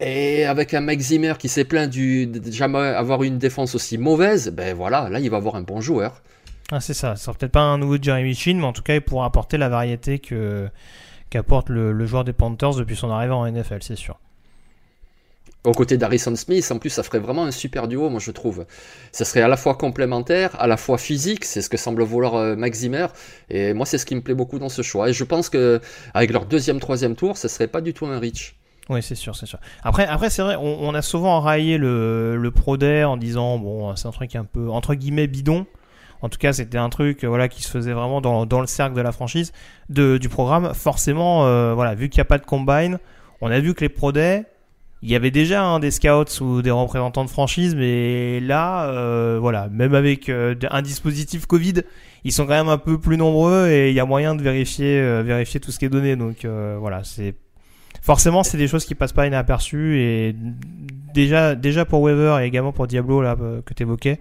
Et 0.00 0.44
avec 0.44 0.74
un 0.74 0.80
Mike 0.80 1.00
Zimmer 1.00 1.34
qui 1.38 1.48
s'est 1.48 1.64
plaint 1.64 1.90
du, 1.90 2.26
de 2.26 2.50
jamais 2.50 2.78
avoir 2.78 3.22
une 3.22 3.38
défense 3.38 3.74
aussi 3.74 3.98
mauvaise, 3.98 4.50
ben 4.50 4.74
voilà, 4.74 5.08
là 5.08 5.20
il 5.20 5.30
va 5.30 5.36
avoir 5.36 5.54
un 5.56 5.62
bon 5.62 5.80
joueur. 5.80 6.22
Ah, 6.70 6.80
c'est 6.80 6.94
ça. 6.94 7.16
Ce 7.16 7.24
sera 7.24 7.34
peut-être 7.34 7.52
pas 7.52 7.62
un 7.62 7.78
nouveau 7.78 7.96
Jeremy 8.00 8.34
Chin, 8.34 8.56
mais 8.56 8.66
en 8.66 8.72
tout 8.72 8.82
cas, 8.82 8.94
il 8.94 9.00
pourra 9.00 9.24
apporter 9.24 9.56
la 9.56 9.68
variété 9.68 10.18
que 10.18 10.68
qu'apporte 11.30 11.68
le, 11.68 12.06
joueur 12.06 12.24
des 12.24 12.32
Panthers 12.32 12.74
depuis 12.74 12.96
son 12.96 13.10
arrivée 13.10 13.34
en 13.34 13.46
NFL, 13.50 13.78
c'est 13.82 13.96
sûr. 13.96 14.18
Au 15.64 15.72
côté 15.72 15.98
d'Harrison 15.98 16.34
Smith, 16.36 16.70
en 16.70 16.78
plus, 16.78 16.88
ça 16.88 17.02
ferait 17.02 17.18
vraiment 17.18 17.44
un 17.44 17.50
super 17.50 17.88
duo, 17.88 18.08
moi 18.08 18.20
je 18.20 18.30
trouve. 18.30 18.64
Ça 19.12 19.24
serait 19.24 19.42
à 19.42 19.48
la 19.48 19.56
fois 19.56 19.74
complémentaire, 19.74 20.58
à 20.58 20.66
la 20.66 20.76
fois 20.76 20.96
physique, 20.96 21.44
c'est 21.44 21.60
ce 21.60 21.68
que 21.68 21.76
semble 21.76 22.02
vouloir 22.02 22.36
euh, 22.36 22.56
Max 22.56 22.78
Zimmer, 22.78 23.08
et 23.50 23.74
moi 23.74 23.84
c'est 23.84 23.98
ce 23.98 24.06
qui 24.06 24.14
me 24.14 24.22
plaît 24.22 24.34
beaucoup 24.34 24.58
dans 24.58 24.70
ce 24.70 24.80
choix. 24.80 25.10
Et 25.10 25.12
je 25.12 25.24
pense 25.24 25.50
que 25.50 25.80
avec 26.14 26.30
leur 26.30 26.46
deuxième, 26.46 26.80
troisième 26.80 27.16
tour, 27.16 27.36
ce 27.36 27.48
serait 27.48 27.66
pas 27.66 27.80
du 27.80 27.92
tout 27.92 28.06
un 28.06 28.18
reach. 28.18 28.56
Oui, 28.88 29.02
c'est 29.02 29.16
sûr, 29.16 29.36
c'est 29.36 29.44
sûr. 29.44 29.58
Après, 29.82 30.06
après 30.06 30.30
c'est 30.30 30.40
vrai, 30.40 30.56
on, 30.56 30.94
a 30.94 31.02
souvent 31.02 31.40
raillé 31.40 31.76
le, 31.76 32.36
le 32.36 32.50
Pro 32.50 32.78
Day 32.78 33.04
en 33.04 33.18
disant 33.18 33.58
bon, 33.58 33.94
c'est 33.96 34.08
un 34.08 34.12
truc 34.12 34.34
un 34.36 34.44
peu 34.44 34.70
entre 34.70 34.94
guillemets 34.94 35.26
bidon 35.26 35.66
En 36.22 36.28
tout 36.28 36.38
cas, 36.38 36.52
c'était 36.52 36.78
un 36.78 36.88
truc 36.88 37.24
euh, 37.24 37.28
voilà 37.28 37.48
qui 37.48 37.62
se 37.62 37.70
faisait 37.70 37.92
vraiment 37.92 38.20
dans, 38.20 38.60
le 38.60 38.66
cercle 38.66 38.96
de 38.96 39.00
la 39.00 39.12
franchise, 39.12 39.52
de, 39.88 40.18
du 40.18 40.28
programme. 40.28 40.72
Forcément, 40.74 41.46
euh, 41.46 41.74
voilà, 41.74 41.94
vu 41.94 42.08
qu'il 42.08 42.18
n'y 42.18 42.22
a 42.22 42.26
pas 42.26 42.38
de 42.38 42.46
combine, 42.46 42.98
on 43.40 43.50
a 43.50 43.60
vu 43.60 43.74
que 43.74 43.80
les 43.80 43.88
Pro 43.88 44.12
Day, 44.12 44.44
il 45.02 45.10
y 45.10 45.14
avait 45.14 45.30
déjà 45.30 45.62
hein, 45.62 45.78
des 45.78 45.92
scouts 45.92 46.40
ou 46.40 46.60
des 46.60 46.72
représentants 46.72 47.24
de 47.24 47.30
franchise, 47.30 47.76
mais 47.76 48.40
là, 48.40 48.86
euh, 48.88 49.38
voilà, 49.40 49.68
même 49.68 49.94
avec 49.94 50.28
euh, 50.28 50.56
un 50.70 50.82
dispositif 50.82 51.46
Covid, 51.46 51.82
ils 52.24 52.32
sont 52.32 52.46
quand 52.46 52.54
même 52.54 52.68
un 52.68 52.78
peu 52.78 52.98
plus 52.98 53.16
nombreux 53.16 53.68
et 53.68 53.90
il 53.90 53.94
y 53.94 54.00
a 54.00 54.04
moyen 54.04 54.34
de 54.34 54.42
vérifier, 54.42 55.00
euh, 55.00 55.22
vérifier 55.22 55.60
tout 55.60 55.70
ce 55.70 55.78
qui 55.78 55.84
est 55.84 55.88
donné. 55.88 56.16
Donc 56.16 56.44
euh, 56.44 56.76
voilà, 56.80 57.04
c'est 57.04 57.34
forcément 58.02 58.42
c'est 58.42 58.58
des 58.58 58.68
choses 58.68 58.84
qui 58.84 58.94
passent 58.94 59.12
pas 59.12 59.26
inaperçues 59.26 60.00
et 60.00 60.34
déjà, 61.14 61.54
déjà 61.54 61.84
pour 61.84 62.02
Weaver 62.02 62.38
et 62.42 62.46
également 62.46 62.72
pour 62.72 62.86
Diablo 62.86 63.22
là 63.22 63.36
euh, 63.40 63.62
que 63.62 63.74
tu 63.74 63.84
évoquais, 63.84 64.20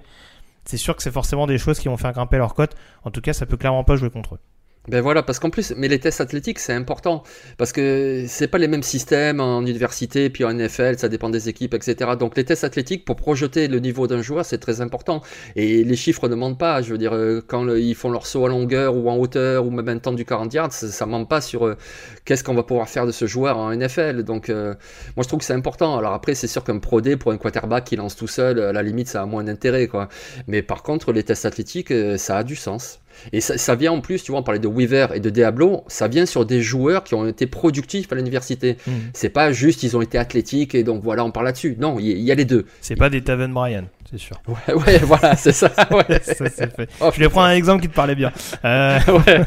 c'est 0.68 0.78
sûr 0.78 0.96
que 0.96 1.04
c'est 1.04 1.12
forcément 1.12 1.48
des 1.48 1.58
choses 1.58 1.80
qui 1.80 1.88
vont 1.88 1.98
faire 1.98 2.14
grimper 2.14 2.38
leur 2.38 2.54
cote. 2.54 2.76
En 3.04 3.12
tout 3.12 3.22
cas, 3.22 3.34
ça 3.34 3.46
peut 3.46 3.58
clairement 3.58 3.84
pas 3.84 3.96
jouer 3.96 4.10
contre 4.10 4.36
eux. 4.36 4.40
Ben 4.88 5.02
voilà, 5.02 5.22
parce 5.22 5.40
qu'en 5.40 5.50
plus, 5.50 5.74
mais 5.76 5.90
les 5.90 6.00
tests 6.00 6.22
athlétiques, 6.22 6.60
c'est 6.60 6.74
important. 6.74 7.24
Parce 7.58 7.74
que 7.74 8.24
c'est 8.28 8.48
pas 8.48 8.58
les 8.58 8.70
mêmes 8.70 8.84
systèmes 8.84 9.42
en 9.42 9.62
université, 9.62 10.30
puis 10.30 10.46
en 10.46 10.54
NFL, 10.54 10.98
ça 10.98 11.10
dépend 11.10 11.30
des 11.30 11.50
équipes, 11.50 11.74
etc. 11.74 12.12
Donc 12.18 12.38
les 12.38 12.46
tests 12.46 12.64
athlétiques, 12.64 13.04
pour 13.04 13.18
projeter 13.18 13.68
le 13.68 13.80
niveau 13.80 14.08
d'un 14.08 14.22
joueur, 14.22 14.46
c'est 14.46 14.60
très 14.60 14.80
important. 14.80 15.22
Et 15.58 15.84
les 15.84 15.96
chiffres 15.98 16.30
ne 16.30 16.36
mentent 16.36 16.58
pas. 16.58 16.82
Je 16.82 16.92
veux 16.92 16.98
dire, 16.98 17.14
euh, 17.14 17.42
quand 17.46 17.68
ils 17.76 17.96
font 17.96 18.10
leur 18.10 18.26
saut 18.26 18.46
à 18.46 18.50
longueur 18.50 18.96
ou 18.96 19.10
en 19.10 19.18
hauteur, 19.18 19.66
ou 19.66 19.72
même 19.72 19.90
un 19.90 19.98
temps 19.98 20.14
du 20.14 20.24
40 20.24 20.54
yards, 20.54 20.72
ça, 20.72 20.88
ça 20.88 21.06
ment 21.06 21.26
pas 21.26 21.42
sur 21.42 21.66
euh, 21.66 21.76
qu'est-ce 22.24 22.44
qu'on 22.44 22.56
va 22.56 22.64
pouvoir 22.64 22.88
faire 22.88 23.06
de 23.06 23.12
ce 23.12 23.26
joueur 23.26 23.58
en 23.58 23.76
NFL. 23.76 24.24
Donc 24.24 24.50
euh, 24.50 24.74
moi, 25.18 25.24
je 25.24 25.28
trouve 25.28 25.40
que 25.40 25.46
c'est 25.46 25.54
important. 25.54 25.98
Alors 25.98 26.14
après, 26.14 26.34
c'est 26.36 26.48
sûr 26.48 26.64
qu'un 26.64 26.80
pro 26.80 27.02
D 27.02 27.18
pour 27.18 27.32
un 27.32 27.38
quarterback 27.38 27.84
qui 27.86 27.96
lance 27.98 28.16
tout 28.16 28.28
seul, 28.28 28.60
à 28.60 28.72
la 28.72 28.84
limite, 28.84 29.10
ça 29.10 29.22
a 29.22 29.26
moins 29.26 29.44
d'intérêt, 29.44 29.88
quoi. 29.88 30.08
Mais 30.48 30.62
par 30.62 30.84
contre, 30.84 31.12
les 31.12 31.24
tests 31.24 31.46
athlétiques, 31.46 31.92
euh, 31.92 32.18
ça 32.18 32.38
a 32.38 32.44
du 32.44 32.56
sens. 32.56 33.00
Et 33.34 33.42
ça, 33.42 33.58
ça 33.58 33.76
vient 33.76 33.92
en 33.92 34.02
plus, 34.02 34.24
tu 34.24 34.32
vois, 34.32 34.40
on 34.42 34.44
parlait 34.44 34.60
de 34.60 34.68
Weaver 34.68 35.08
et 35.14 35.20
de 35.20 35.30
Diablo, 35.30 35.84
ça 35.88 36.08
vient 36.08 36.26
sur 36.26 36.46
des 36.46 36.62
joueurs 36.62 37.04
qui 37.04 37.16
ont 37.16 37.28
été 37.28 37.48
productifs 37.48 38.12
à 38.12 38.16
l'université. 38.16 38.78
Hmm. 38.88 38.92
C'est 39.14 39.30
pas 39.30 39.52
juste 39.52 39.84
ils 39.84 39.96
ont 39.98 40.02
été 40.02 40.18
athlétiques 40.18 40.76
et 40.76 40.84
donc 40.84 41.04
voilà, 41.04 41.24
on 41.26 41.32
parle 41.32 41.46
là-dessus. 41.48 41.76
Non, 41.80 41.98
il 42.00 42.18
y, 42.20 42.32
a 42.32 42.36
les 42.36 42.46
deux. 42.46 42.66
C'est 42.82 42.96
pas 42.96 43.10
des 43.10 43.22
Taven 43.24 43.54
Bryan, 43.54 43.86
c'est 44.10 44.18
sûr. 44.20 44.42
Ouais, 44.48 44.74
ouais, 44.86 44.98
voilà, 45.00 45.36
c'est 45.36 45.52
ça. 45.52 45.72
Ouais. 45.92 46.20
Ça, 46.22 46.50
c'est 46.50 46.76
fait. 46.76 46.90
Oh, 47.02 47.10
Je 47.14 47.20
vais 47.20 47.30
prendre 47.30 47.48
un 47.48 47.54
exemple 47.54 47.82
qui 47.82 47.90
te 47.90 47.94
parlait 47.96 48.16
bien. 48.16 48.32
Euh, 48.66 49.00
ouais. 49.28 49.42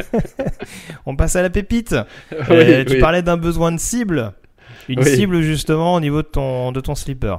on 1.06 1.16
passe 1.16 1.36
à 1.36 1.42
la 1.42 1.50
pépite. 1.50 1.94
Oui, 2.32 2.38
Euh, 2.50 2.84
tu 2.84 2.94
oui. 2.94 3.00
parlais 3.00 3.22
d'un 3.22 3.36
besoin 3.36 3.72
de 3.72 3.78
cible. 3.78 4.32
Une 4.88 4.98
Oui. 5.00 5.14
cible 5.16 5.40
justement 5.42 5.94
au 5.94 6.00
niveau 6.00 6.22
de 6.22 6.26
ton, 6.26 6.72
de 6.72 6.80
ton 6.80 6.94
slipper. 6.94 7.36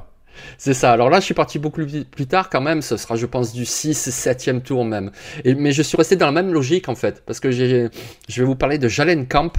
C'est 0.57 0.73
ça. 0.73 0.91
Alors 0.91 1.09
là, 1.09 1.19
je 1.19 1.25
suis 1.25 1.33
parti 1.33 1.59
beaucoup 1.59 1.81
plus, 1.85 2.27
tard 2.27 2.49
quand 2.49 2.61
même. 2.61 2.81
Ce 2.81 2.97
sera, 2.97 3.15
je 3.15 3.25
pense, 3.25 3.53
du 3.53 3.65
6, 3.65 4.09
7e 4.09 4.61
tour 4.61 4.85
même. 4.85 5.11
Mais 5.45 5.71
je 5.71 5.81
suis 5.81 5.97
resté 5.97 6.15
dans 6.15 6.27
la 6.27 6.31
même 6.31 6.53
logique 6.53 6.89
en 6.89 6.95
fait. 6.95 7.23
Parce 7.25 7.39
que 7.39 7.51
je 7.51 7.89
vais 8.27 8.43
vous 8.43 8.55
parler 8.55 8.77
de 8.77 8.87
Jalen 8.87 9.27
Camp, 9.27 9.53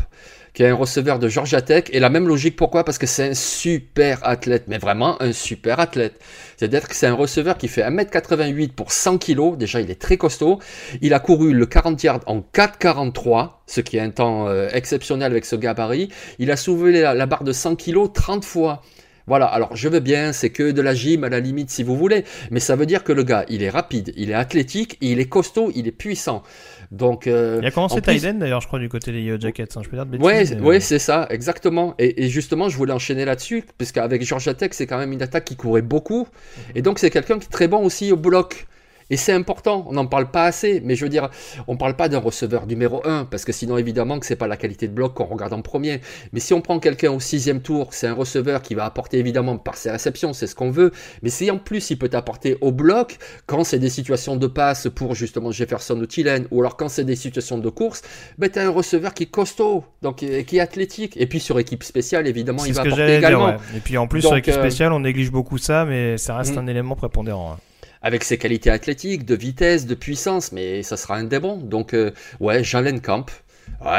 qui 0.55 0.63
est 0.63 0.69
un 0.69 0.75
receveur 0.75 1.19
de 1.19 1.29
Georgia 1.29 1.63
Tech. 1.63 1.85
Et 1.93 2.01
la 2.01 2.11
même 2.11 2.29
logique, 2.29 2.57
pourquoi? 2.57 2.85
Parce 2.85 2.99
que 2.99 3.07
c'est 3.07 3.31
un 3.31 3.35
super 3.35 4.27
athlète. 4.27 4.65
Mais 4.69 4.79
vraiment 4.79 5.21
un 5.23 5.33
super 5.33 5.81
athlète. 5.81 6.21
C'est-à-dire 6.57 6.87
que 6.87 6.95
c'est 6.95 7.07
un 7.07 7.15
receveur 7.15 7.57
qui 7.59 7.69
fait 7.69 7.83
1m88 7.83 8.73
pour 8.73 8.93
100 8.93 9.19
kg. 9.19 9.57
Déjà, 9.57 9.81
il 9.81 9.91
est 9.91 10.01
très 10.01 10.17
costaud. 10.17 10.59
Il 11.01 11.15
a 11.15 11.21
couru 11.21 11.53
le 11.53 11.67
40 11.67 12.03
yards 12.03 12.21
en 12.27 12.41
4,43, 12.41 13.51
ce 13.67 13.81
qui 13.81 13.97
est 13.97 14.01
un 14.01 14.11
temps 14.11 14.49
euh, 14.49 14.69
exceptionnel 14.73 15.33
avec 15.33 15.45
ce 15.45 15.57
gabarit. 15.57 16.11
Il 16.39 16.51
a 16.51 16.57
soulevé 16.57 17.01
la, 17.01 17.15
la 17.15 17.27
barre 17.27 17.45
de 17.45 17.53
100 17.53 17.77
kg 17.77 18.13
30 18.13 18.45
fois. 18.45 18.83
Voilà, 19.27 19.47
alors 19.47 19.75
je 19.77 19.89
veux 19.89 20.01
bien, 20.01 20.33
c'est 20.33 20.51
que 20.51 20.71
de 20.73 20.83
la 20.83 20.95
gym 20.95 21.25
à 21.25 21.29
la 21.29 21.41
limite 21.41 21.71
si 21.71 21.83
vous 21.83 21.97
voulez, 21.97 22.25
mais 22.51 22.61
ça 22.61 22.75
veut 22.77 22.87
dire 22.87 23.05
que 23.05 23.13
le 23.13 23.23
gars, 23.23 23.45
il 23.49 23.63
est 23.63 23.71
rapide, 23.71 24.13
il 24.17 24.31
est 24.31 24.35
athlétique, 24.35 24.99
il 25.01 25.21
est 25.21 25.29
costaud, 25.29 25.71
il 25.75 25.87
est 25.87 25.93
puissant. 25.93 26.43
Donc, 26.91 27.27
euh, 27.27 27.59
Il 27.63 27.67
a 27.67 27.71
commencé 27.71 28.01
plus- 28.03 28.21
d'ailleurs, 28.39 28.61
je 28.61 28.67
crois, 28.67 28.79
du 28.79 28.89
côté 28.91 29.13
des 29.13 29.23
Yellow 29.23 29.41
Jackets. 29.41 29.69
hein. 29.77 29.81
Je 29.83 29.89
peux 29.89 29.97
dire 29.97 30.05
de 30.05 30.11
bêtises. 30.11 30.27
Ouais, 30.27 30.45
mais- 30.57 30.61
ouais, 30.61 30.81
c'est 30.81 30.99
ça, 30.99 31.27
exactement. 31.31 31.95
Et, 31.99 32.25
et 32.25 32.29
justement, 32.29 32.69
je 32.69 32.77
voulais 32.77 32.93
enchaîner 32.93 33.25
là-dessus, 33.25 33.65
parce 33.79 33.93
qu'avec 33.93 34.23
Georgia 34.23 34.53
Tech, 34.53 34.71
c'est 34.73 34.87
quand 34.87 34.99
même 34.99 35.13
une 35.13 35.23
attaque 35.23 35.45
qui 35.47 35.57
courait 35.57 35.81
beaucoup. 35.83 36.29
Et 36.75 36.83
donc, 36.83 36.99
c'est 36.99 37.09
quelqu'un 37.11 37.39
qui 37.39 37.47
est 37.47 37.51
très 37.51 37.67
bon 37.69 37.83
aussi 37.83 38.13
au 38.13 38.17
bloc. 38.17 38.67
Et 39.13 39.17
c'est 39.17 39.33
important, 39.33 39.85
on 39.89 39.93
n'en 39.93 40.07
parle 40.07 40.31
pas 40.31 40.45
assez, 40.45 40.81
mais 40.85 40.95
je 40.97 41.05
veux 41.05 41.11
dire, 41.11 41.29
on 41.69 41.77
parle 41.77 41.95
pas 41.97 42.09
d'un 42.09 42.19
receveur 42.19 42.67
numéro 42.67 43.07
1, 43.07 43.27
parce 43.27 43.45
que 43.45 43.53
sinon, 43.53 43.77
évidemment, 43.77 44.19
que 44.19 44.25
c'est 44.27 44.37
pas 44.37 44.47
la 44.47 44.57
qualité 44.57 44.89
de 44.89 44.93
bloc 44.95 45.13
qu'on 45.15 45.27
regarde 45.27 45.53
en 45.53 45.61
premier. 45.63 46.01
Mais 46.33 46.41
si 46.41 46.55
on 46.55 46.61
prend 46.63 46.79
quelqu'un 46.81 47.13
au 47.13 47.21
sixième 47.21 47.61
tour, 47.61 47.89
c'est 47.93 48.07
un 48.07 48.15
receveur 48.15 48.63
qui 48.63 48.75
va 48.75 48.87
apporter 48.87 49.19
évidemment 49.19 49.59
par 49.59 49.77
ses 49.77 49.91
réceptions, 49.91 50.33
c'est 50.33 50.47
ce 50.47 50.55
qu'on 50.55 50.71
veut. 50.71 50.93
Mais 51.23 51.29
si 51.29 51.51
en 51.51 51.59
plus 51.59 51.91
il 51.91 51.99
peut 51.99 52.09
t'apporter 52.09 52.57
au 52.63 52.73
bloc, 52.73 53.19
quand 53.47 53.65
c'est 53.65 53.79
des 53.79 53.91
situations 53.91 54.37
de 54.37 54.47
passe 54.47 54.89
pour 54.95 55.15
justement 55.15 55.51
Jefferson 55.53 55.99
ou 56.01 56.07
Thielen, 56.07 56.47
ou 56.51 56.61
alors 56.61 56.77
quand 56.79 56.89
c'est 56.89 57.05
des 57.05 57.15
situations 57.17 57.59
de 57.59 57.69
course, 57.69 58.01
ben 58.39 58.49
t'as 58.51 58.65
un 58.65 58.71
receveur 58.71 59.13
qui 59.13 59.25
est 59.25 59.31
costaud, 59.31 59.85
donc 60.01 60.17
qui 60.47 60.57
est 60.57 60.61
athlétique. 60.61 61.17
Et 61.19 61.27
puis 61.27 61.39
sur 61.39 61.59
équipe 61.59 61.83
spéciale, 61.85 62.27
évidemment, 62.27 62.65
il 62.65 62.71
ce 62.71 62.77
va 62.77 62.83
apporter 62.83 63.07
dire. 63.07 63.19
également. 63.19 63.47
ouais. 63.47 63.57
Et 63.77 63.81
puis 63.81 63.99
en 63.99 64.07
plus, 64.07 64.23
Donc, 64.23 64.29
sur 64.31 64.37
l'équipe 64.37 64.55
euh, 64.55 64.59
spéciale, 64.61 64.93
on 64.95 65.01
néglige 65.01 65.31
beaucoup 65.31 65.59
ça, 65.59 65.85
mais 65.85 66.17
ça 66.17 66.35
reste 66.35 66.55
Mm. 66.55 66.59
un 66.61 66.67
élément 66.69 66.97
prépondérant. 66.97 67.53
hein. 67.53 67.59
Avec 68.03 68.25
ses 68.25 68.39
qualités 68.39 68.71
athlétiques, 68.71 69.25
de 69.25 69.35
vitesse, 69.35 69.87
de 69.87 69.95
puissance, 69.95 70.53
mais 70.53 70.83
ça 70.83 70.97
sera 70.97 71.17
un 71.17 71.25
des 71.25 71.39
bons. 71.39 71.57
Donc, 71.57 71.95
euh, 71.95 72.11
ouais, 72.41 72.65
Jalen 72.65 73.01
Camp. 73.01 73.31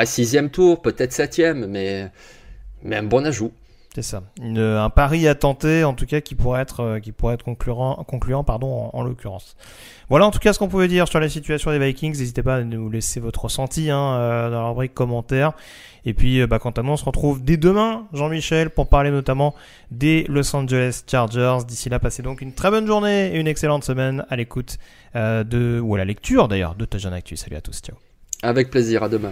Sixième 0.05 0.50
tour, 0.50 0.81
peut-être 0.81 1.13
septième, 1.13 1.67
mais, 1.67 2.10
mais 2.83 2.98
un 2.98 3.03
bon 3.03 3.25
ajout. 3.25 3.51
C'est 3.95 4.01
ça. 4.01 4.23
Un 4.41 4.89
pari 4.89 5.27
à 5.27 5.35
tenter, 5.35 5.83
en 5.83 5.93
tout 5.93 6.07
cas, 6.07 6.19
qui 6.19 6.33
pourrait 6.33 6.62
être, 6.62 6.79
euh, 6.79 7.00
qui 7.00 7.12
pourrait 7.12 7.35
être 7.35 7.43
concluant, 7.43 8.03
concluant 8.07 8.43
pardon, 8.43 8.89
en, 8.91 8.97
en 8.97 9.03
l'occurrence. 9.03 9.55
Voilà, 10.09 10.25
en 10.25 10.31
tout 10.31 10.39
cas, 10.39 10.51
ce 10.51 10.57
qu'on 10.57 10.67
pouvait 10.67 10.88
dire 10.88 11.07
sur 11.07 11.19
la 11.19 11.29
situation 11.29 11.69
des 11.69 11.77
Vikings. 11.77 12.17
N'hésitez 12.17 12.41
pas 12.41 12.55
à 12.55 12.63
nous 12.63 12.89
laisser 12.89 13.19
votre 13.19 13.43
ressenti 13.43 13.91
hein, 13.91 14.15
euh, 14.15 14.50
dans 14.50 14.63
la 14.63 14.67
rubrique 14.69 14.95
commentaires. 14.95 15.53
Et 16.05 16.15
puis, 16.15 16.41
euh, 16.41 16.47
bah, 16.47 16.57
quant 16.57 16.71
à 16.71 16.81
nous, 16.81 16.89
on 16.93 16.97
se 16.97 17.05
retrouve 17.05 17.43
dès 17.43 17.55
demain, 17.55 18.07
Jean-Michel, 18.13 18.71
pour 18.71 18.89
parler 18.89 19.12
notamment 19.12 19.53
des 19.91 20.25
Los 20.27 20.55
Angeles 20.55 21.03
Chargers. 21.05 21.59
D'ici 21.67 21.89
là, 21.89 22.00
passez 22.00 22.23
donc 22.23 22.41
une 22.41 22.53
très 22.53 22.71
bonne 22.71 22.88
journée 22.88 23.35
et 23.35 23.39
une 23.39 23.47
excellente 23.47 23.83
semaine 23.83 24.25
à 24.27 24.35
l'écoute 24.35 24.79
de, 25.13 25.79
ou 25.79 25.93
à 25.93 26.00
la 26.00 26.05
lecture 26.05 26.47
d'ailleurs, 26.47 26.73
de 26.73 26.85
Touchdown 26.85 27.13
Actu. 27.13 27.38
Salut 27.38 27.57
à 27.57 27.62
tous, 27.62 27.79
ciao. 27.79 27.95
Avec 28.41 28.71
plaisir, 28.71 29.03
à 29.03 29.09
demain. 29.09 29.31